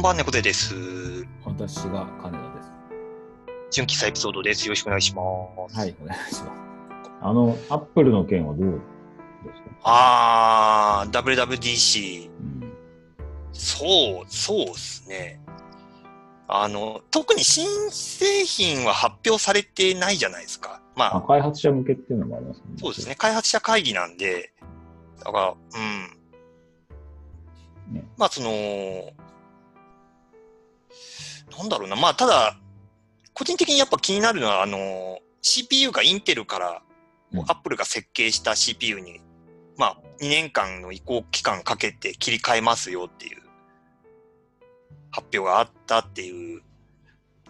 [0.00, 0.74] こんばんは、猫背です。
[1.44, 2.70] 私が金田です。
[3.70, 4.64] 純喫茶エピソードです。
[4.64, 5.22] よろしくお願いしま
[5.68, 5.76] す。
[5.78, 6.60] はい、お願いします。
[7.20, 8.78] あの、アップルの件はどうで
[9.54, 9.68] すか？
[9.82, 12.30] あー、WWDC。
[12.30, 12.72] うん。
[13.52, 15.38] そう、そうですね。
[16.48, 20.80] あの、特に新製品は発表されてないじゃないですか。
[20.96, 22.64] まあ、あ、開発者向けっていうのもありますね。
[22.78, 23.16] そうですね。。
[23.16, 24.54] 開発者会議なんで、
[25.22, 25.54] だから、
[27.90, 27.94] うん。
[27.96, 28.50] ねまあ、その、
[31.60, 31.96] なんだろうな。
[31.96, 32.56] まあ、ただ、
[33.34, 36.82] 個人的にやっぱ気になるのは、あの、CPU がインテルから、
[37.32, 39.20] うんアップルが設計した CPU に、
[39.76, 43.40] まあ、2年間の移行期間かけて切り替えますよっていう
[45.12, 46.62] 発表があったっていう。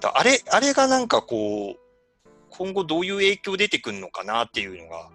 [0.00, 1.78] だあれ、あれがなんかこう、
[2.50, 5.10] 今後どういう影響出てくるのかなっていうのが、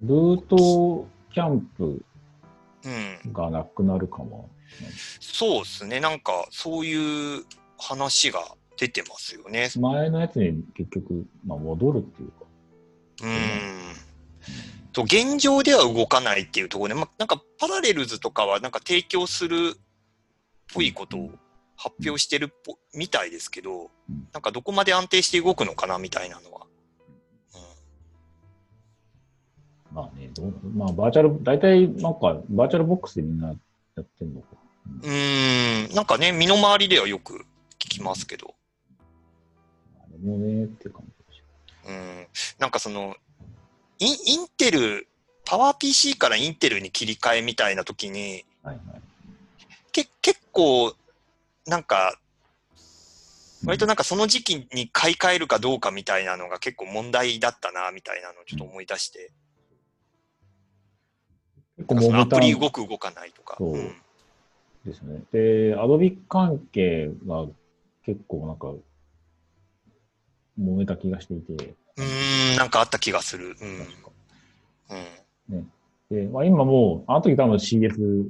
[0.00, 2.02] ルートキャンプ
[2.84, 3.32] うん。
[3.32, 4.48] がなくなるかも。
[5.20, 6.00] そうですね。
[6.00, 7.44] なんか、そういう
[7.78, 8.40] 話が
[8.76, 9.68] 出てますよね。
[9.78, 12.46] 前のやつに結局、まあ、戻るっていうか。
[13.22, 14.92] うん。
[14.92, 19.78] と、現状では動かないっていうところで、まあ、なんか、パラレルズとかは、なんか提供するっ
[20.74, 21.30] ぽいことを
[21.76, 26.66] 発表してるっぽみたいですけどうん、なんか、どこまで安定して動くのかな、みたいなのは。
[29.92, 33.54] まあね、どうまあ、バーチャル、大体、なんか、バーチャルボックスでみんなや
[34.00, 34.61] ってんのか。
[35.02, 37.44] うん、うんなんかね、身の回りではよく
[37.78, 38.54] 聞きますけど、
[40.00, 41.12] あれもね、って感じ
[41.84, 42.26] うん、
[42.58, 43.16] なんかその、
[43.98, 45.08] インインテル、
[45.44, 48.68] パワー PC からインテルに切り替えみたいな時に、ょ。
[48.68, 49.02] はいはい。
[49.90, 50.94] け結構、
[51.66, 52.18] なんか、
[53.64, 59.30] 割となんかその時期に買い替えるかどうかみたいなのが結構問題だったな、みたいなのをちょっと思い出して、
[61.78, 63.56] 結構なんかそのアプリ動動く動かないとか。
[63.58, 64.01] そうん
[64.84, 65.22] ですね。
[65.32, 67.46] で、アドビ関係が
[68.04, 68.72] 結構なんか、
[70.60, 73.56] 揉めた気がしていて、うーん、なんかあった気がする。
[75.50, 75.56] うん。
[75.56, 75.72] うん。
[76.10, 78.28] で、まあ今もう、あの時多分 CS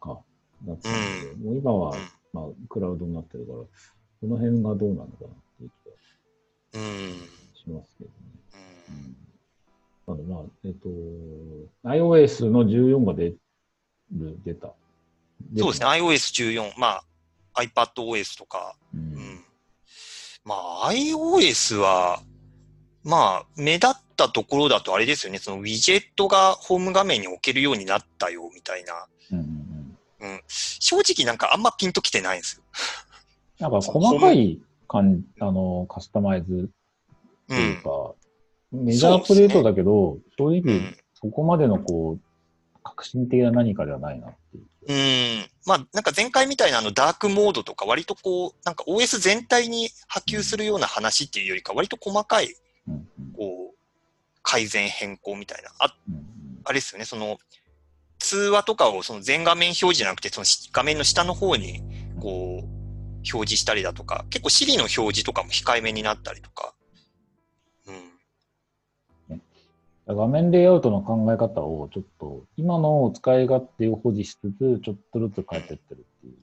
[0.00, 0.20] か、
[0.66, 0.98] だったんで、
[1.44, 3.58] もう今は、うんまあクラウドになってるから、
[4.20, 5.88] その辺がどうなのかなっていう気
[6.74, 7.28] がうん。
[7.54, 8.16] しますけどね。
[8.88, 9.16] うんうん。
[10.06, 10.88] なのでまあ、えっと、
[11.88, 13.38] iOS の14が出る、
[14.44, 14.72] 出た。
[15.56, 16.02] そうですね、ね。
[16.02, 17.02] iOS14、ま
[17.54, 18.98] あ、iPadOS とか、う。
[18.98, 19.44] うんん。
[20.44, 22.20] まあ、iOS は、
[23.04, 29.06] まあ、目立ったところだとあれですよね、そのウィジェットがホーム画面に置けるようになったよ、みたいな。
[29.32, 29.46] うんうん
[30.20, 30.32] うん。
[30.32, 30.40] うん。
[30.48, 32.62] 正直なんかあんまピンときてないんですよ。
[33.58, 36.70] なんか細かい感あの、カスタマイズう。
[37.48, 38.14] というんか、
[38.72, 40.96] メジャープデートだけど、正う直ん。
[41.14, 42.20] そこまでのこう、
[42.82, 44.64] 革新的な何かではないなっていう。
[44.88, 45.50] うん。
[45.66, 52.54] まあ、なんか前回みたいなあのダークモードとか割とこう、なんか OS 全体に波及するような話っていうよりか割と細かい、
[53.36, 53.76] こう、
[54.42, 55.70] 改善変更みたいな。
[55.78, 56.32] あ、うん
[56.64, 57.38] あれですよね、その、
[58.18, 61.82] 通話とかをその全画面表示じゃなくて、そのし画面の下の方に、
[62.20, 62.66] こう、
[63.32, 66.74] 表示したりだとか、結構 Siri の表示とかも控えめになったりとか。
[70.06, 76.34] 画面レイアウトの考え方をちょっと、今の使い勝手を保持しつつ、ちょっとずつ変えてってるっていう。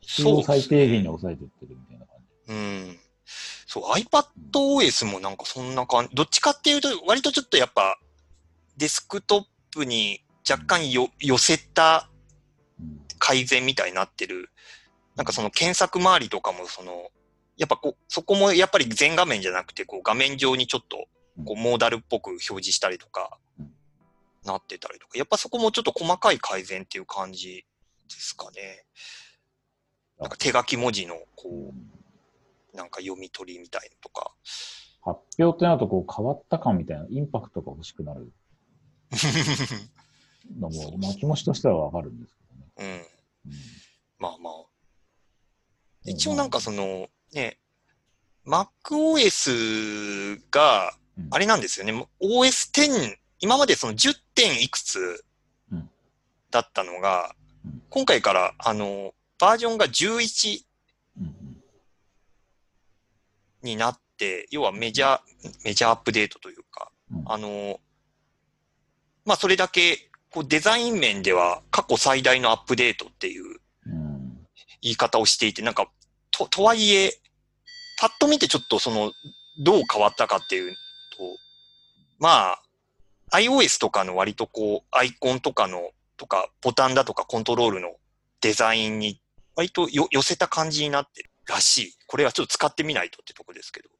[0.00, 2.16] 必要最低限に抑えてってるみたいな感
[2.46, 2.52] じ。
[2.52, 2.98] うん。
[3.66, 6.14] そう、iPadOS もなんかそんな感じ。
[6.14, 7.98] どっちかっていうと、割とちょっとやっぱ、
[8.76, 12.08] デスクトップに若干よ寄せた
[12.80, 14.50] うん改善みたいになってる。
[15.16, 17.08] なんかその検索周りとかもその、
[17.56, 21.06] やっぱこう、そこもやっぱり全画面じゃなくて、こう画面上にちょっと、
[21.44, 23.72] こうモーダルっぽく表示したりとかうん、
[24.44, 27.64] なってたりとか、やっぱそこもちょっと細かい改善っていう感じ
[28.08, 28.84] ですかね。
[30.20, 31.72] なんか手書き文字の、こ
[32.72, 34.32] う、なんか読み取りみたいのとか。
[35.02, 38.32] 発表ってなるとこう変わった感みたいなインパクトが欲しくなる
[40.58, 42.42] のも、まあ気持ちとしてはわかるんですけ
[42.80, 43.06] どね。
[43.46, 43.50] うん。
[43.50, 43.64] うん
[44.18, 44.64] まあまあ。
[46.06, 47.58] 一応なんかその、ね、
[48.46, 52.06] MacOS が、うんあれなんですよね。
[52.20, 54.14] OS10、今までその 10.
[54.34, 55.24] 点いくつ
[55.72, 55.88] うん
[56.50, 57.34] だったのが、
[57.64, 60.64] うん今回から、あの、バージョンが11
[61.20, 61.62] うん
[63.62, 65.20] になって、要はメジャー、
[65.64, 67.80] メジャーアップデートというか、うんあの、
[69.24, 73.44] まあそれだけ、こうデザイン面では過去最大のアップデートっていう
[73.86, 74.46] うん
[74.82, 75.88] 言い方をしていて、なんか、
[76.30, 77.18] と、とはいえ、
[78.00, 79.12] パッと見てちょっとその、
[79.62, 80.78] どう変わったかっていうと、
[82.24, 82.56] ま
[83.30, 87.96] あ、iOS とかの割とこう、アイコンとかの、とか、ボタンだとかコントロールの
[88.40, 89.20] デザインに
[89.56, 91.92] 割とよ寄せた感じになってるらしい。
[92.06, 93.90] これはちょっと使ってみないとってとこですけど。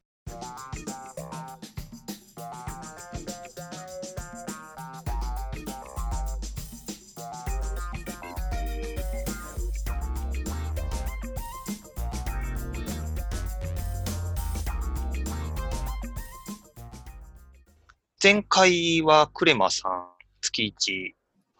[18.25, 20.07] 前回はクレマさん
[20.41, 20.73] 月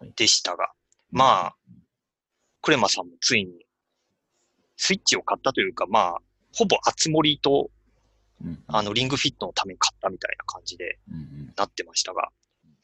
[0.01, 0.71] 1でしたが、
[1.11, 1.55] まあ、
[2.63, 3.51] クレマさんもついに
[4.75, 6.17] スイッチを買ったというか、まあ、
[6.55, 7.69] ほぼ厚盛りと、
[8.43, 10.97] うんあの、リングフィットのために買ったみたいな感じで
[11.55, 12.29] なってましたが、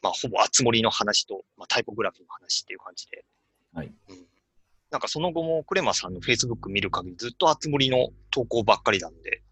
[0.00, 3.24] まあ、ほぼ厚盛りの話と、まあ、タイポグラフィーの話っていう感じで。
[3.74, 4.16] はいうん。
[4.92, 9.42] なんかその後もクレマさんの Facebook 見る限りずっと厚盛りの投稿ばっかりなんで、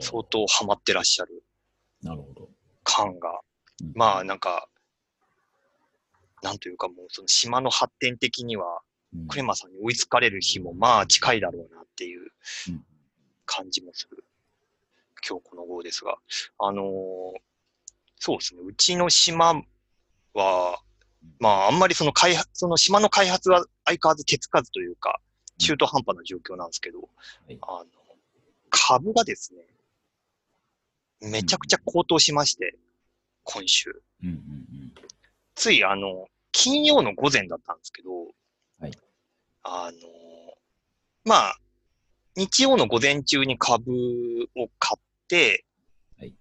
[0.00, 1.44] 相当ハマってらっしゃる
[2.02, 2.48] なるほど。
[2.82, 3.36] 感が、うん
[3.94, 4.68] まあなんか、
[6.42, 8.80] なんというかもうその島の発展的には、
[9.14, 9.28] うん。
[9.28, 12.32] クレマさんに追いつかれる日もまあ近いだろうなっていう
[12.68, 12.84] うん。
[13.44, 14.24] 感じもする。
[15.28, 16.16] 今日この号ですが。
[16.58, 16.86] あのー
[18.18, 18.62] そうですね。
[18.64, 19.62] うちの島
[20.34, 20.80] は、
[21.38, 25.20] まああんまりその開発、その島の開発は相変わらず手つかずというか、
[25.58, 27.08] 中途半端な状況なんですけど、
[27.48, 27.56] い。
[27.62, 27.86] あの、
[28.70, 32.76] 株がですね、めちゃくちゃ高騰しまして、
[33.46, 34.02] 今週。
[34.22, 34.94] うんうんうん。
[35.54, 38.10] ついあの、金曜の午前だったんですけど、
[38.78, 38.92] はい。
[39.62, 39.98] あの、
[41.24, 41.58] まあ、
[42.36, 43.90] 日曜の午前中に株
[44.56, 45.64] を買って、
[46.18, 46.34] はい。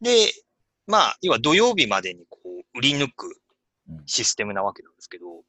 [0.00, 0.32] で、
[0.86, 3.36] まあ、要は土曜日までにこう、売り抜く
[3.88, 4.02] うん。
[4.06, 5.42] システムなわけなんですけど、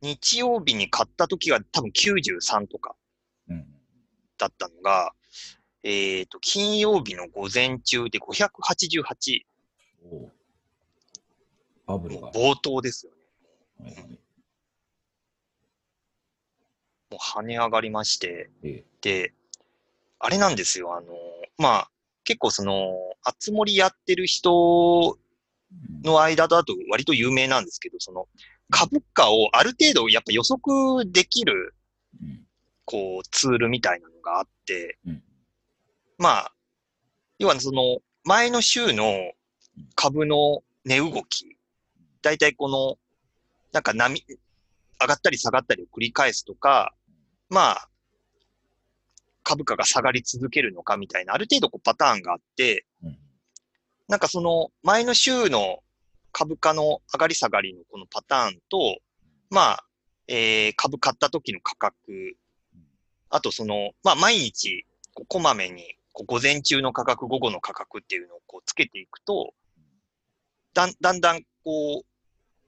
[0.00, 2.94] 日曜日に買った時が多分93とか
[3.48, 3.66] うん。
[4.38, 5.12] だったのが、
[5.82, 9.42] えっ、と、金曜日の午前中で588、
[11.86, 12.30] おブルが。
[12.32, 13.18] 冒頭ですよね。
[13.80, 14.04] はいはい。
[14.04, 14.18] も
[17.12, 19.32] う跳ね上がりまして、えで、
[20.18, 21.06] あれなんですよ、あの、
[21.58, 21.90] まあ、
[22.24, 25.18] 結構その、あつ森やってる人
[26.02, 28.26] えの間だと割と有名なんですけど、その、
[28.70, 31.74] 株価をある程度やっぱ予測できる、
[32.22, 32.46] うん。
[32.84, 35.22] こう、ツールみたいなのがあって、うん。
[36.18, 36.52] まあ、
[37.38, 39.32] 要はその、前の週の
[39.94, 41.56] 株の値動き、
[42.22, 42.96] だいたいこの、
[43.72, 44.24] なんか波、
[45.00, 46.94] 上がったり下がったりを繰り返すとか、
[47.48, 47.88] まあ、
[49.42, 53.18] 株価が下がり続けるのかみたいな、ある程度こうパターンがあって、うん。
[54.08, 55.78] なんかその前の週の
[56.32, 58.98] 株価の上がり下がりのこのパターンと、
[59.50, 59.84] まあ、
[60.26, 62.36] えー株買った時の価格、
[63.30, 69.52] あとその、まあ毎日、こうこまめに、こう午前中の価格、午後の価格っていうのをこうつけていくと、
[70.74, 72.06] だんだんだんこう、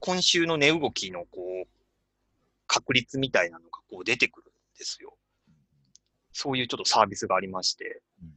[0.00, 1.69] 今週の値動きのこう、
[2.67, 5.17] 確率みたいなのがこう出てくるんですよ。
[6.32, 8.35] そういうちょっとサービスがありましてうん。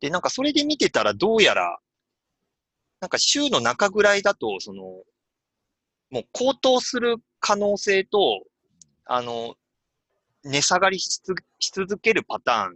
[0.00, 1.78] で、なんかそれで見てたらどうやら、
[3.00, 4.82] なんか週の中ぐらいだと、その、
[6.10, 8.44] もう高騰する可能性と、
[9.04, 9.56] あの、
[10.44, 11.20] 値下がりし
[11.72, 12.70] 続けるパタ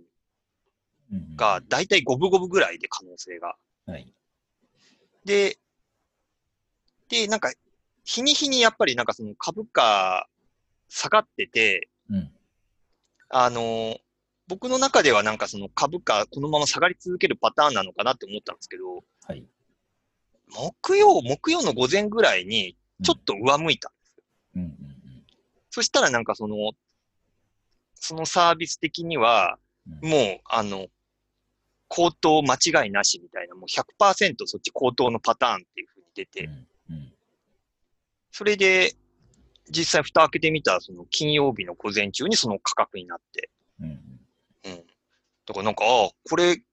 [1.13, 3.55] ーンが、だいたい五分五分ぐらいで可能性が。
[3.87, 4.13] はい。
[5.25, 5.59] で、
[7.09, 7.53] で、なんか、
[8.05, 10.29] 日に日にやっぱりなんかその株価
[10.89, 12.31] 下がってて、うん。
[13.31, 13.99] あの、
[14.47, 19.45] 僕の中ではなんかその株価このまま下がり続けるパターンなのかなって思ったんですけど、はい。
[20.55, 24.25] 木曜、木曜の午前ぐらいにちょっと上向いたんですよ。
[24.57, 24.95] うんうん
[25.71, 26.71] そしたらなんかその、
[27.97, 29.59] そのサービス的には、
[30.03, 30.87] うんもう、あの、
[31.97, 37.13] 高騰間違いなしみたいな、もう100%そっち高騰のパターンっていう風に出て、うんうん。
[38.33, 38.97] それで、
[39.71, 43.49] 実際蓋開けてみたら、その金曜日の午前中にその価格になって、
[43.81, 43.87] うん。
[43.87, 43.97] うん。
[44.65, 44.77] うん。
[45.47, 46.65] だからなんか、ああ、これ、結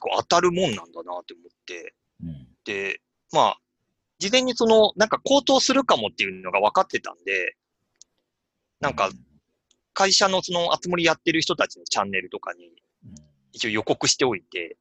[0.00, 2.48] 構当たるもんなんだなって思って、うん。
[2.66, 3.00] で、
[3.32, 3.58] まあ、
[4.18, 7.56] 事前にその、なんか高騰するかもっていうのが分かってたんで、
[8.80, 9.08] なんか、
[9.94, 12.85] 会社のその、あつ森やってる人たちのチャンネルとかにうん
[13.52, 14.76] 一応予告しておいて、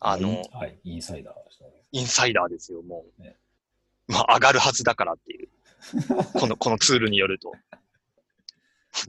[0.00, 1.34] あの、はい、インサイダー
[1.92, 3.36] インサイダーですよ、もうね。
[4.06, 5.48] まあ、上がるはずだからっていう。
[6.38, 7.52] この、このツールによると。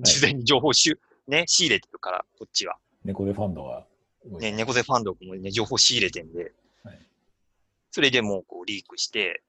[0.01, 2.77] 事前に情報をしゅ、ね、仕入れてるから、こっちは。
[3.03, 3.85] 猫でファンドが
[4.25, 6.99] ね、猫背ファンドもね、情報仕入れてんで、はい
[7.93, 9.43] それでもうこうリークして、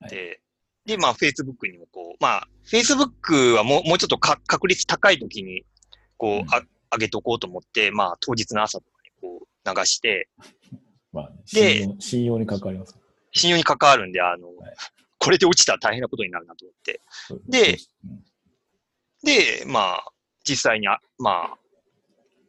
[0.00, 0.40] はいで、
[0.86, 5.64] で、まあ、Facebook にもこう、まあ、Facebook はもう、もうちょっとか確率高い時に、
[6.16, 6.62] こう、うんあ
[6.94, 10.28] 上げとこうと思って、まあ、当日の朝とかにこう、流して、
[11.12, 12.96] まあね、で信用に関わります。
[13.32, 14.74] 信用に関わるんで、あの、はい
[15.16, 17.00] これで落ちたら大変なことになるなと思って。
[17.48, 18.24] で、うん
[19.24, 20.12] で、まあ、
[20.44, 21.58] 実際にあ、まあ、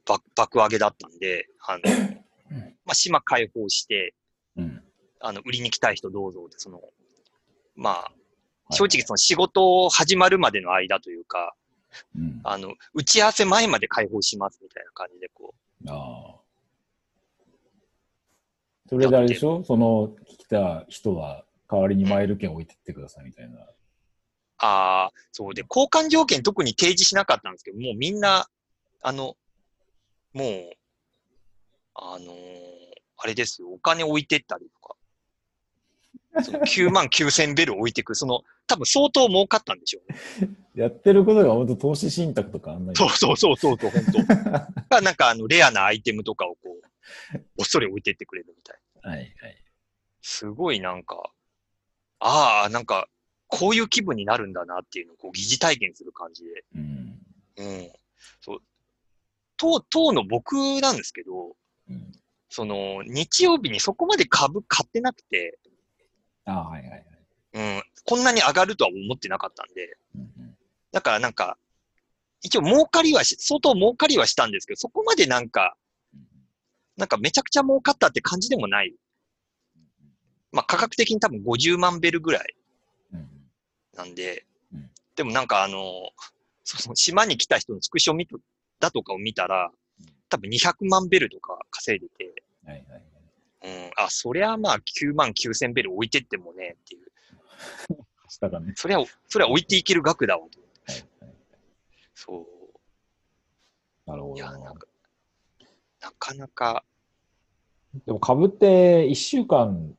[0.06, 1.82] 爆爆上げだったんで、あの、
[2.86, 4.14] まあ、島開放して、
[4.58, 4.84] うん。
[5.22, 6.82] あの、売りに来たい人どうぞって、その、
[7.76, 8.12] まあ、
[8.72, 11.56] い正直その仕事始まるまでの間というか、
[12.16, 12.42] うん。
[12.44, 16.36] ああの、打ち合わせ前まで開放しますみたいな感じで、こう、あ。
[18.88, 19.64] それであれでしょ？
[19.64, 23.58] その来た人は代わりにマイル券置いてってくださいみたいな。
[24.60, 28.48] ああ、そうで、交換条件特に提示しなかったんですけど、もうみんな、
[29.02, 29.36] あの、
[30.34, 30.72] もう、
[31.96, 32.76] あのー
[33.18, 34.88] あれですよ、お金置いてったりと
[36.40, 40.50] か、その9万9千ベル置いてく、その、多分相当儲かったんでしょうね。
[40.76, 42.98] やってることが本当投資信託とかあんなに。
[42.98, 44.90] そうそうそうそう本当。
[44.96, 46.78] がなんかあの、レアなアイテムとかをこ
[47.34, 49.12] う、おっそり置いてってくれるみたいな。
[49.12, 49.64] はいはい。
[50.22, 51.32] すごいなんか、
[52.20, 53.08] ああ、なんか、
[53.48, 56.66] こういう気分になるんだなっていうのをこう疑似体験する感じで。
[56.76, 57.20] うん。
[57.58, 57.92] うん。
[58.42, 58.60] そう。
[59.58, 61.56] 当、当の僕なんですけど、
[61.88, 62.12] うん、
[62.50, 65.60] その、日曜日にそこまで株買ってなくて、
[66.46, 67.06] ああ、はいはいはい。
[67.54, 69.98] うん、こんなに上がるとは思ってなかったんで、
[70.92, 71.58] だからなんか、
[72.42, 75.76] 一応儲かりはし、相当儲かりはしたんですけど、そこまでなんか、
[76.98, 78.94] なんかめちゃくちゃ儲かったって感じでもない。
[80.52, 82.56] まあ価格的に多分50万ベルぐらい
[83.96, 86.10] なんでうん、でもなんかあの、
[86.64, 88.40] その島に来た人のスクショ見と
[88.80, 89.72] だとかを見たら、
[90.30, 93.86] 多分200万ベルとか稼いでて、はいはいはい。
[93.86, 97.12] うん、あ、そりゃまあ9万9千ベル置いてってもねっていう、
[98.28, 98.74] 下がね。
[98.76, 100.60] そりゃ、そりゃ置いていける額だわと。
[100.92, 101.36] はいはい。
[102.14, 104.10] そう。
[104.10, 104.60] なるほどいや、な。
[104.60, 104.88] なんか、
[106.02, 106.84] なかなか、
[108.06, 109.96] でも株って1週間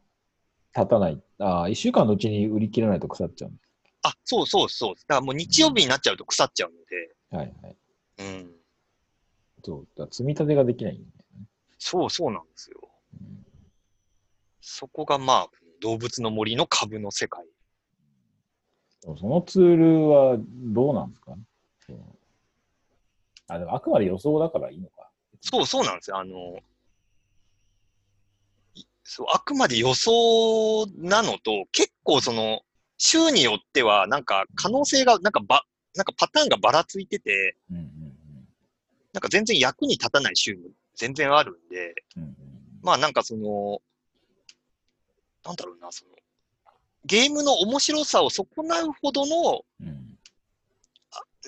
[0.72, 1.22] 経たない。
[1.38, 3.52] ああ、1週間のうちに売り切れないと腐っちゃう
[4.02, 4.94] あ、そうそうそう。
[4.94, 7.36] だからもう日曜日になっちゃうと腐っちゃうので、す。
[7.36, 7.76] はいはい。
[8.18, 8.50] うん。
[9.64, 9.88] そう。
[9.96, 11.06] だ積み立てができないんだよ
[11.40, 11.46] ね。
[11.78, 12.76] そうそうなんですよ。
[13.14, 13.46] うん
[14.68, 15.48] そこがまあ、
[15.80, 17.44] 動物の森の株の世界。
[19.02, 21.36] そのツールはどうなんですか
[23.48, 25.10] あ、でもあくまで予想だからいいのか。
[25.40, 26.18] そうそうなんですよ。
[26.18, 26.58] あの、
[28.74, 32.62] いそう、あくまで予想なのと、結構その、
[32.98, 35.62] 週によっては、なんか可能性が、なんかば、
[35.94, 37.92] なんかパターンがばらついてて、うんうん
[39.12, 40.60] なんか全然役に立たない週も
[40.94, 42.22] 全然あるんで、うん。
[42.24, 42.36] うんうん
[42.82, 43.80] まあなんかその、
[45.46, 46.10] なんだろうな、その、
[47.04, 50.18] ゲームの面白さを損なうほどの、うん。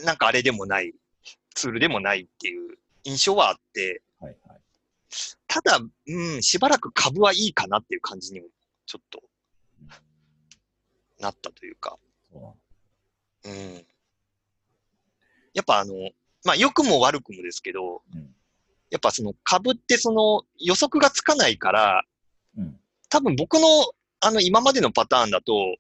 [0.05, 0.95] なんかあれでもない、
[1.55, 4.61] ツールでもないっていう印象はあって、はいはい。
[5.49, 8.47] ただ、うん、しばらく株はいいかなっていう感じにも、
[8.87, 9.21] ちょっと
[9.81, 9.89] うん
[11.19, 11.99] なったというか、
[12.33, 13.85] うん。
[15.55, 15.95] やっぱあの、
[16.45, 18.33] まあ良くも悪くもですけど、うん。
[18.91, 22.05] やっぱその株ってその予測がつかないから、
[22.57, 23.67] うん多分僕の
[24.21, 25.77] あの今までのパターンだと、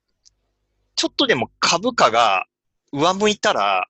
[0.95, 2.47] ちょっとでも株価が
[2.93, 3.89] 上向いたら、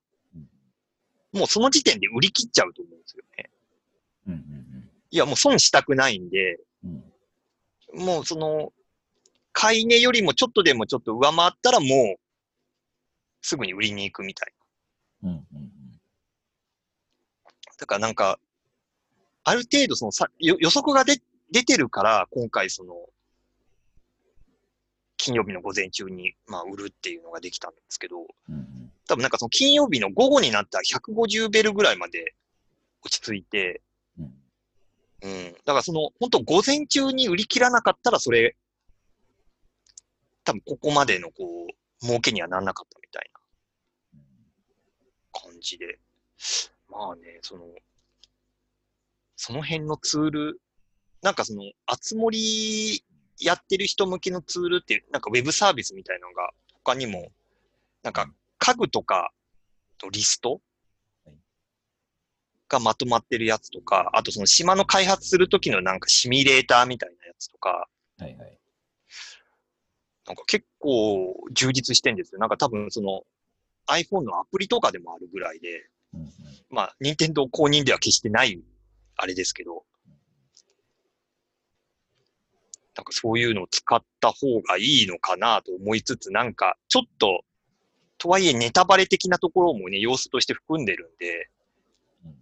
[1.31, 3.49] もうその時点で売り切っちゃうと思うんですよね。
[4.27, 6.59] うんうんいや、もう損したくないんで、
[7.93, 8.71] もうその、
[9.51, 12.19] 買い値よりもちょっとでもちょっと上回ったらもう、
[13.41, 14.53] すぐに売りに行くみたい
[15.23, 15.29] な。
[15.29, 15.71] うんうん
[17.79, 18.37] だからなんか、
[19.45, 22.93] ある程度そのさ予予測がで出てるから、今回その、
[25.19, 28.65] 金曜日の午前中に、まあ、売るっていうのができたんですけど、うんうん
[29.07, 32.35] 多分なんかその金曜日の午後になったら150ベルぐらいまで
[33.03, 33.81] 落ち着いて、
[34.19, 34.31] うん
[35.23, 35.53] うん。
[35.65, 38.55] だからその、本当午前中に売り切らなかったら、それ、
[40.43, 41.67] 多分ここまでのこ
[42.03, 44.19] う、儲けにはなんなかったみたいな
[45.41, 45.99] 感じで。
[46.87, 47.65] まあね、その、
[49.35, 50.61] その辺のツール、
[51.23, 53.03] なんかその、あつ森
[53.39, 56.51] やってる人向けのツールっていう、なんかウェブサービスみたいなのが
[56.83, 57.29] 他にも、
[58.03, 59.31] なんか家具とか
[60.03, 60.61] のリスト
[61.25, 61.35] はい
[62.67, 67.87] がまとまってるやつとか、あとその島の開発するときのなんかシミュレーターみたいなやつとか、
[68.19, 68.59] はいはい。
[70.27, 72.39] なんか結構充実してんですよ。
[72.39, 73.23] なんか多分その
[73.87, 76.29] iPhone のアプリとかでもあるぐらいで、うんうん
[76.69, 78.61] まあ、任天堂公認では決してない、
[79.15, 79.83] あれですけど、
[82.99, 87.45] なんかそういうのを使った方がいいのかなと思いつつ、なんかちょっと、
[88.17, 91.49] とはいえネタバレ的なところもね、要素として含んでるんで、
[92.25, 92.35] うんうん、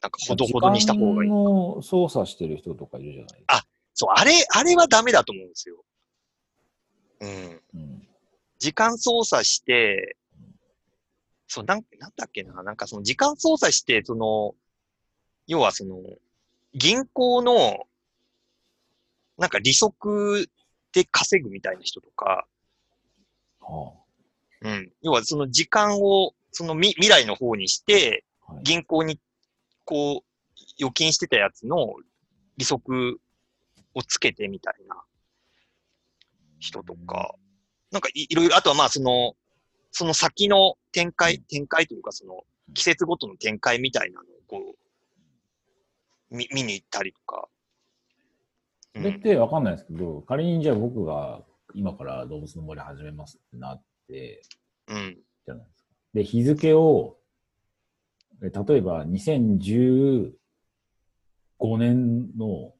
[0.00, 1.34] なんかほどほどにした方がいい時。
[1.34, 3.66] 間の操作してる人とかいるじゃないですか。
[3.94, 5.84] そう、あれ、あれはダメだと思うんですよ。
[7.20, 7.60] うん。
[7.74, 8.08] うん
[8.60, 10.16] 時間操作して、
[11.48, 14.54] そう、なん、なんだっけな、なんかその時間操作して、その、
[15.46, 16.00] 要はその、
[16.72, 17.86] 銀行の、
[19.38, 20.48] なんか利息
[20.92, 22.46] で稼ぐみたいな人とか、
[23.60, 23.92] は
[24.62, 24.92] うん。
[25.02, 28.24] 要はその時間を、その未未来の方にして。
[28.62, 29.18] 銀行に、
[29.84, 30.24] こう、
[30.78, 31.94] 預金してたやつの
[32.56, 33.18] 利息
[33.94, 35.02] をつけてみたいな
[36.58, 37.34] 人とか、
[37.90, 39.34] なんかいいろいろ、あとはまあその、
[39.92, 42.42] その先の展開、展開というかその
[42.74, 44.74] 季節ごとの展開みたいなのをこ
[46.30, 47.48] う、見、見に行ったりとか。
[48.94, 51.42] それってわかんないですけど、仮にじゃあ僕が
[51.74, 54.42] 今から動物の森始めますってなって、
[54.88, 55.18] うん。
[55.44, 55.88] じゃないですか。
[56.14, 57.16] で、日付を、
[58.42, 60.32] え例えば2015
[61.78, 62.72] 年の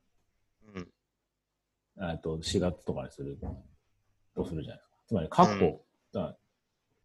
[0.75, 2.18] うん。
[2.18, 3.38] と4月とかにする
[4.35, 4.97] とするじゃないですか。
[5.06, 5.80] つまり過去、うん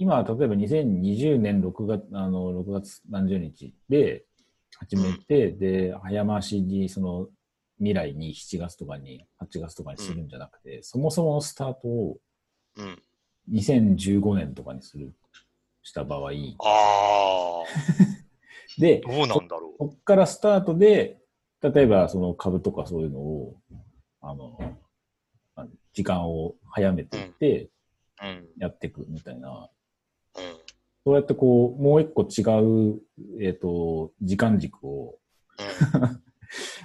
[0.01, 4.24] 今、例えば2020年6月、あの、6月何十日で
[4.78, 7.28] 始めて、で、早回しにその
[7.79, 12.17] 未来に7月とかに、8月とかにするんじゃなくて、そもそものスタートを
[12.75, 13.01] うん。
[13.51, 15.13] 2015年とかにする、
[15.81, 17.63] した場合、あ
[18.77, 21.19] で、あ、どうなんだろこっからスタートで、
[21.62, 23.55] 例えばその株とかそういうのを、
[24.21, 24.77] あの、
[25.93, 27.71] 時間を早めていってう。
[28.21, 28.50] うん。
[28.57, 29.69] やっていくみたいな、
[30.38, 30.43] うん。
[31.05, 32.43] そうやってこう、もう一個違
[32.93, 33.01] う、
[33.41, 35.18] えっ、と、時間軸を、
[35.57, 36.24] うん。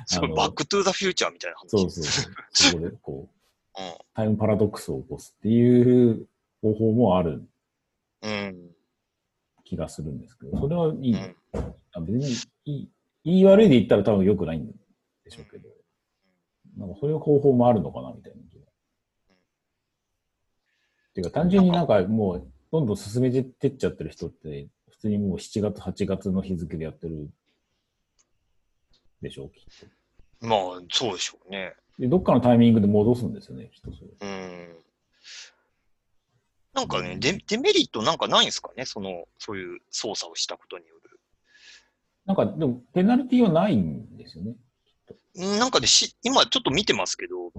[0.07, 1.71] すごい、あのバックトゥーザフューチャーみたいな話。
[1.71, 3.29] そうそうそう、そこでこ
[3.77, 6.29] う、 うタイムパラドックスを起こすっていう
[6.63, 7.43] 方法もある。
[9.65, 11.37] 気がするんですけど、それはいい、うん。
[11.93, 12.33] あ別に
[12.65, 12.91] いい、
[13.25, 15.69] いい悪いで言ったら多分良くないんでしょうけど、
[16.77, 18.67] なんかそういう方法もあるのかなみたいな気が。
[21.15, 27.31] ていうか単純になんかもうどんどん進めてってっちゃってる人って、普通にもう7月、8月の日付でやってる
[29.25, 29.89] でしょう、きっ
[30.41, 30.47] と。
[30.47, 30.61] まあ、
[30.91, 31.75] そうでしょうね。
[31.99, 34.11] で、どっかのタイミングで戻すんですよね、きっとそれ。
[34.21, 34.77] うん。
[36.75, 41.21] なんかね、デデメリットなんかないんですかねその、そういう操作をしたことによる。
[42.27, 44.53] なんか、でも、ペナルティはないんですよね。
[45.37, 47.53] うんなんかでし、今ちょっと見てますけど、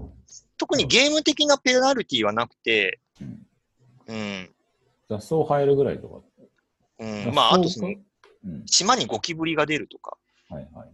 [0.56, 3.46] 特にゲーム的なペナルティはなくて、うん。
[4.08, 4.50] うん。
[5.10, 6.20] 雑草生えるぐらいとか。
[6.98, 8.64] うん、まあ、あとその、うん。
[8.66, 10.16] 島にゴキブリが出るとか、
[10.48, 10.88] はいはい。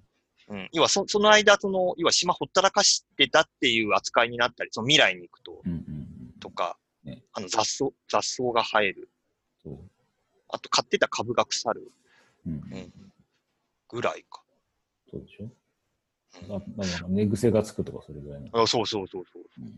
[0.53, 0.69] うん。
[0.73, 6.33] 要はそ、その間、その、要は島ほったらかしてたっていう扱いになったり、その未来に行くと、うんうんうん。
[6.41, 9.09] とか、ねあの雑草、雑草が生える。
[10.49, 11.91] あと、買ってた株が腐る
[12.47, 12.53] うん。
[12.53, 12.93] うん
[13.89, 14.43] ぐらいか。
[15.11, 15.45] そうでしょ？
[15.45, 15.53] うん
[16.57, 18.49] あだから寝癖がつくとかそれぐらいの。
[18.63, 19.43] あそうそうそうそう。
[19.59, 19.71] うんい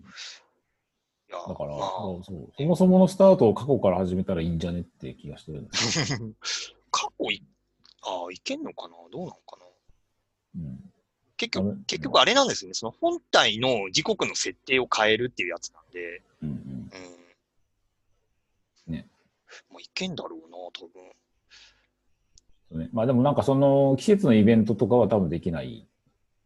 [1.32, 6.18] やだから、まあそうそうそもそものスタートを過去から始めたらいいんじゃねって気がしてるんですよ。
[6.92, 7.42] 過去い、
[8.02, 8.94] ああ、いけんのかな？
[9.10, 9.63] どうなのかな？
[10.56, 10.90] うん。
[11.36, 12.74] 結局、結局あれなんですよね。
[12.74, 16.90] その本体の時刻の設定を変えるっていうやつなんで、うんうん。
[18.88, 18.92] うん。
[18.92, 19.06] ね。
[19.70, 21.12] もういけんだろうな、多分。
[22.70, 25.86] そうね、まあでもなんかその季節のイベントとかは多分できない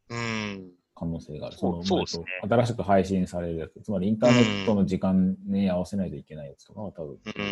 [0.09, 0.73] うん。
[0.95, 1.57] 可能性がある。
[1.57, 3.81] そうのそうですねえっと新しく配信されるやつ。
[3.83, 7.45] つまりインターネットの時間に合わせないといけないやつとかは多分うけど。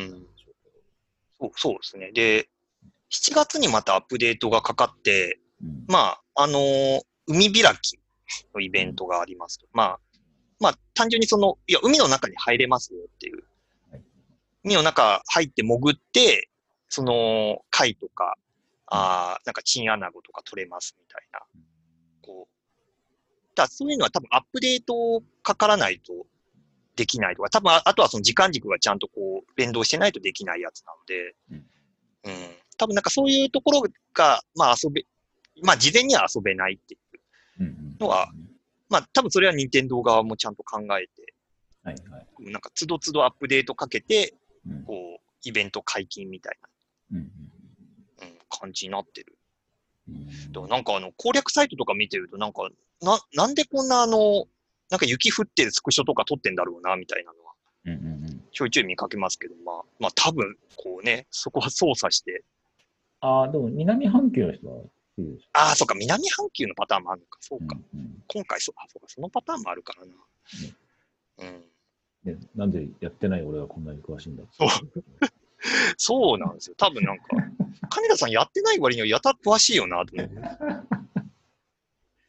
[1.38, 2.10] そうそうですね。
[2.12, 2.48] で、
[3.10, 7.98] 7月にまたアップデートがかかって、うんまあ、あのー海開き
[8.54, 9.66] のイベントがありますと。
[9.72, 10.00] まあ、
[10.60, 13.42] まあ、単純にその、いや、海の中に入れますよっていう
[13.90, 14.02] はい。
[14.62, 16.48] 海の中入って潜って、
[16.88, 18.36] その、貝とか、
[18.86, 21.40] あーなんかチンアナゴとか取れますみたいな。
[22.22, 22.56] こう。
[23.56, 26.12] だそういうのは多分アップデートかからないと
[26.94, 31.56] できないとか、多分ああとはその時間軸がちゃんとこう連動してないとできないやつなので、うん
[32.24, 32.56] うん。
[32.78, 33.82] 多分なんかそういうところ
[34.14, 35.04] が、まあ遊べ、
[35.62, 37.00] まあ事前には遊べないっていう。
[37.98, 38.30] のは
[38.88, 41.34] まあ多分それは任天堂側もちゃんと考えて、
[41.86, 42.50] はいはい。
[42.50, 44.34] なんか都度都度アップデートかけて、
[44.68, 44.82] うん。
[44.82, 46.58] こう、イベント解禁みたい
[47.12, 47.24] うんな、
[48.22, 49.38] うん、感じになってる。
[50.08, 50.52] うん。
[50.52, 52.68] でもなんかあの攻略サイトとか見てるとなんか、
[53.00, 54.46] な、なんでこんなあの、
[54.90, 57.54] なんか雪降ってるスクショとか撮ってんだろうな、みたいなのは、
[58.52, 62.42] ちょいちょい見かけますけど、まあ、まあ多分、こうね、そこは操作して、
[63.20, 64.82] ああ、でも南半球の人は
[65.52, 67.76] ああ、そっか、南半球のパターンもあるのか、そうか。
[67.94, 70.12] うんうん今回そ、あ、そうか、そのパターンもあるからな。
[71.38, 71.64] うん。
[72.24, 74.68] でなんでやってない俺がこんなに詳しいんだそう
[75.96, 76.76] そうなんですよ。
[76.76, 77.24] 多分なんか、
[77.88, 80.36] 金田さんやってない割にはやたら詳しいよな、と思って。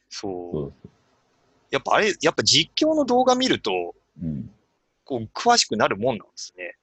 [0.08, 0.88] そう。
[1.70, 4.50] やっぱあれ、やっぱ実況の動画見ると、うん。
[5.04, 6.76] こう、詳しくなるもんなんですね。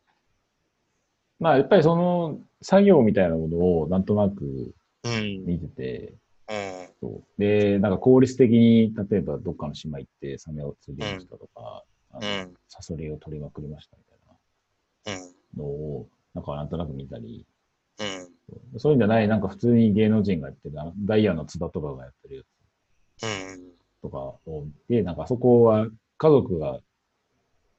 [1.40, 4.74] まあ、やっぱりその作業みたいなものをなんとなくうん。
[5.46, 6.14] 見てて、
[6.50, 6.88] うん。
[7.02, 12.54] そうで、なんか効率的に、例えばどっかの島行ってサメを釣りましたとか、うん。
[12.68, 14.12] サソリを取りまくりましたみた
[15.12, 15.22] いうん。
[15.58, 17.46] なのを、なんかなんとなく見たり、
[18.00, 18.80] うん。
[18.80, 23.72] そういうんじゃない、なんか普通に芸能人がやってる、あのダイヤの津田とかがやってるやつうん。
[24.02, 25.88] とかを見て、なんかそこは
[26.18, 26.80] 家族が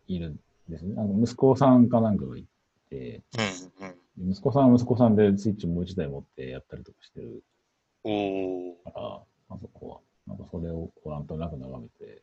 [0.09, 0.37] いるん
[0.69, 0.95] ですね。
[0.99, 2.45] あの息子さんかなんかがい
[2.91, 3.23] て、
[3.81, 3.87] うん。
[3.89, 3.95] うん。
[4.19, 7.43] 息子さんは息子さんでスイッチもう一台持ってやったりとかしてる。
[8.85, 12.23] から、あそこは、なんかそれをこうなんとなく眺めて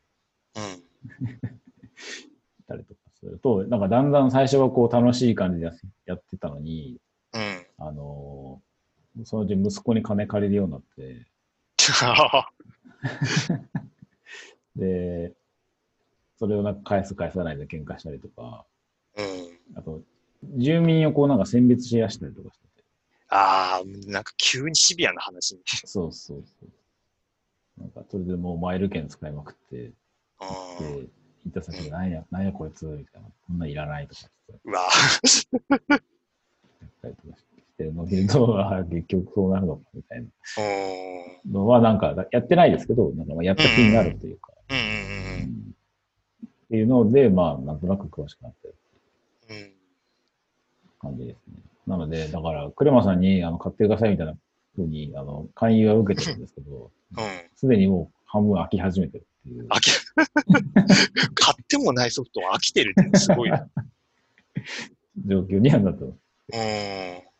[0.56, 0.62] うん。
[2.66, 5.72] たりとかすると、なんかだんだん最初はこう楽しい感じでや
[6.06, 7.00] やってたのに、
[7.32, 7.66] うん。
[7.78, 8.74] あのー
[9.22, 11.24] そのうち息子に金借りるようになって、
[14.74, 15.32] で、
[16.36, 18.66] それをなんか返す返さないで喧嘩したりとか、
[19.16, 19.78] うん。
[19.78, 20.02] あと、
[20.56, 22.84] 住民をこうなんか選別しやしたりとかしてて。
[23.28, 25.60] ああ、なんか急にシビアな話に。
[25.86, 27.80] そうそうそう。
[27.80, 29.90] なんか、それでもうマイル券使いまくって。
[30.40, 34.88] 行った先で、なんや、なんやこいつ、みたいな、こんなんいらないとかってうわ
[36.80, 37.44] 言ったりとかし
[37.76, 40.26] てるのを見ると、ああ、結局そうなるのか、みたいな
[41.44, 41.52] うん。
[41.52, 44.78] のは、なんか、やってないですけど、なんかまあやった気になるというか、うん。
[44.78, 44.80] う。
[44.80, 44.86] うん
[45.42, 45.74] ん
[46.44, 48.74] っていうので、まあ、なんとなく詳しくなってる。
[51.04, 51.54] 感じですね。
[51.86, 54.34] なので、だから、クレマさんにあの買ってくださいみたいな
[54.74, 57.50] ふうに、あの、勧誘は受けてるんですけど、うん。
[57.54, 59.66] すでにもう半分飽き始めてるっていう。
[59.68, 59.90] 飽き、
[61.34, 63.50] 買ってもないソフトは飽きてるってすごい。
[63.50, 63.58] うん。
[65.26, 66.18] 状況にはなってます。
[66.52, 66.58] うん。
[66.58, 67.34] うん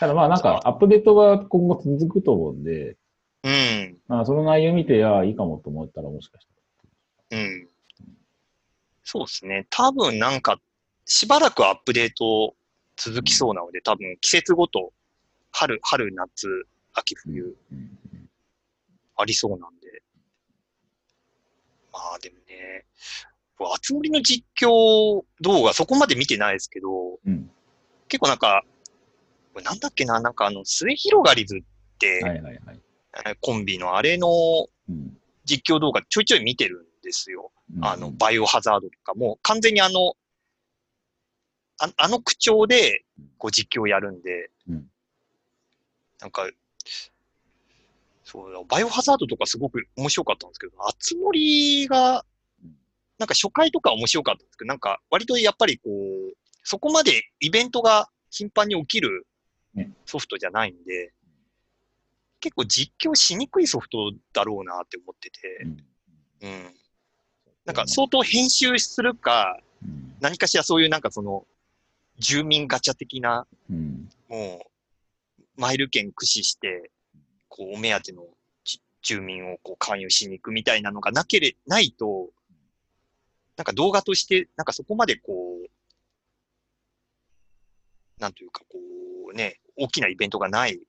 [0.00, 2.96] ただまあなんかアップデートが今後続くと思うんで、
[3.44, 3.98] うん。
[4.08, 6.46] まあその内容見て、ああ、いいかもと思ったらもしかし
[7.30, 7.68] たうん。
[9.04, 9.66] そうですね。
[9.70, 10.58] 多分なんか、
[11.04, 12.54] しばらくアップデート
[12.96, 14.92] 続きそうなので、多分季節ごと、
[15.50, 17.56] 春、春、夏、秋、冬、
[19.16, 20.02] ありそうなんで。
[21.92, 22.84] まあでもね、
[23.60, 27.50] あつ森の実況動画そこまで見てないですけど、うん。
[28.08, 28.64] 結構なんか、
[29.62, 32.80] なんだっけな、なんかあの、末広がりずって、はいはいはい。
[33.26, 34.28] えコンビのあれの
[34.88, 37.52] うん実況動画ちょいちょい見てるんですよ。
[37.76, 40.14] うんあの、バイオハザードとかも、完全にあの、
[41.78, 43.04] ああの口調で、
[43.38, 44.90] こう実況やるんで、うん。
[46.20, 46.48] なんか、
[48.24, 52.24] そうだ、バイオハザードとかすごく面白かったんですけど、あつ森が、
[53.18, 59.26] なんか初回とか面白かったんですけど、なんか割とやっぱりこう、そこまでイベントが頻繁に起きる
[59.74, 61.12] ねソフトじゃないんで、
[62.40, 65.84] 結構実況しにくいソフトだろうなって思ってて、うん。
[66.42, 66.74] うん。
[67.64, 70.16] なんか相当編集するか、うん。
[70.20, 71.46] 何かしらそういうなんかその、
[72.18, 74.66] 住民ガチャ的な、うんも
[75.38, 76.90] う、マイル券駆使して、
[77.48, 78.24] こう、お目当ての
[78.64, 82.30] じ住民をこう勧誘しに行くみたいなのがなけれ、ないと、
[83.56, 85.70] なんか動画として、なんかそこまでこう、
[88.20, 88.78] なんというかこ
[89.32, 90.80] うね、大きなイベントがない、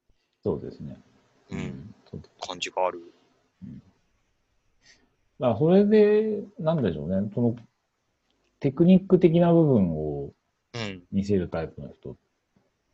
[0.44, 0.98] そうですね。
[1.52, 1.96] うん、
[2.40, 3.02] 感じがある。
[5.40, 7.30] からそれで、なんでしょうね。
[7.34, 7.56] その、
[8.60, 10.35] テクニック的な部分をうん。
[11.12, 12.16] 見せるタイプの人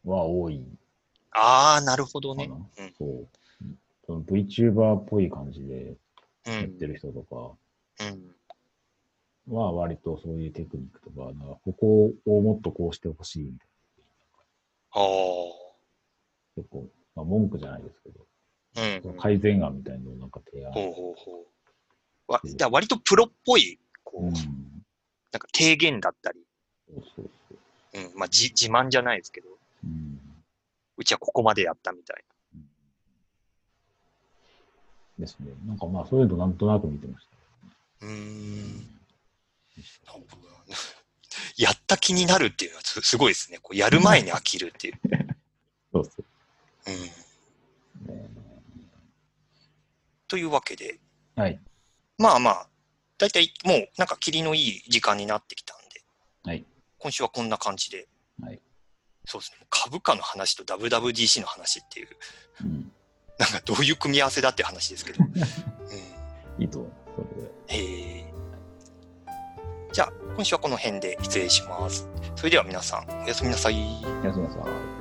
[0.06, 0.64] は多い
[1.32, 2.50] ああ、なるほどね
[2.98, 3.28] そう。
[4.06, 5.96] その VTuber っぽい感じで
[6.46, 6.88] うんやって。
[6.88, 7.56] る人とか
[9.48, 9.56] うん。
[9.56, 13.68] は割とそういうテクニックとか、かここをもっとこうしてほしいみたい
[14.94, 15.04] ああ。
[15.04, 16.64] な。
[16.64, 18.26] 結構、まあ、文句じゃないですけど、
[19.10, 19.18] うん。
[19.18, 20.72] 改善案みたいなのをなんか提案。
[20.72, 21.46] ほうほうほ
[22.28, 22.32] う。
[22.32, 24.34] わ、だ割とプロっぽい、こう、うん。
[24.34, 26.40] なんか提言だったり、
[26.90, 27.41] そうそうそ
[27.94, 28.00] う。
[28.00, 29.50] うん、まあ、じ、自慢じゃないですけど、
[29.84, 30.20] うん。
[30.98, 32.24] うちはここまでやったみたい
[35.22, 35.52] ですね。
[35.66, 37.28] なんかまあ、そういうのなんとなく見てまし
[38.00, 38.06] た。
[38.06, 38.12] な。
[38.12, 38.88] うーん。
[41.58, 43.60] やった気になるっていうのはすすごいですね。
[43.62, 45.00] こうやる前に飽きるっていう。
[45.94, 46.12] そうそ
[46.88, 48.14] うん。
[48.14, 48.18] う。
[48.18, 48.30] ね
[50.28, 50.98] というわけで、
[51.36, 51.60] はい。
[52.18, 52.70] まあまあ、
[53.18, 56.02] だいたいもうなんか霧のいい時間になってきたんで、
[56.44, 56.66] はい。
[57.02, 58.08] 今週はこんな感じで、
[58.42, 58.62] はい。
[59.26, 59.66] そうですね。
[59.70, 62.08] 株価の話と WWDC の話っていう、
[62.64, 62.92] うん。
[63.40, 65.24] なんかどういう組み合わせだって話ですけど。
[65.26, 65.32] うん
[66.60, 66.92] いいと思う。
[67.16, 67.86] それで。
[67.86, 68.34] へえ。
[69.92, 72.08] じゃあ、今週はこの辺で失礼します。
[72.36, 73.76] それでは皆さん、おやすみなさい。
[74.24, 75.01] おやすみなさい。